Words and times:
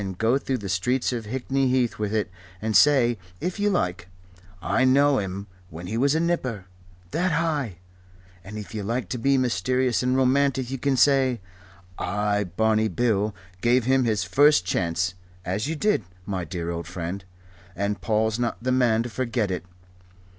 And 0.03 0.17
go 0.17 0.39
through 0.39 0.57
the 0.57 0.67
streets 0.67 1.13
of 1.13 1.25
Hickney 1.27 1.67
Heath 1.69 1.99
with 1.99 2.11
it, 2.11 2.31
and 2.59 2.75
say 2.75 3.19
if 3.39 3.59
you 3.59 3.69
like: 3.69 4.09
'I 4.59 4.85
knew 4.85 5.19
him 5.19 5.45
when' 5.69 5.85
he 5.85 5.95
was 5.95 6.15
a 6.15 6.19
nipper 6.19 6.65
that 7.11 7.33
high.' 7.33 7.77
And 8.43 8.57
if 8.57 8.73
you 8.73 8.81
like 8.81 9.09
to 9.09 9.19
be 9.19 9.37
mysterious 9.37 10.01
and 10.01 10.17
romantic 10.17 10.71
you 10.71 10.79
can 10.79 10.97
say: 10.97 11.39
'I, 11.99 12.45
Barney 12.45 12.87
Bill, 12.87 13.35
gave 13.61 13.85
him 13.85 14.03
his 14.03 14.23
first 14.23 14.65
chance,' 14.65 15.13
as 15.45 15.67
you 15.67 15.75
did, 15.75 16.03
my 16.25 16.45
dear 16.45 16.71
old 16.71 16.87
friend, 16.87 17.23
and 17.75 18.01
Paul's 18.01 18.39
not 18.39 18.57
the 18.59 18.71
man 18.71 19.03
to 19.03 19.09
forget 19.09 19.51
it. 19.51 19.63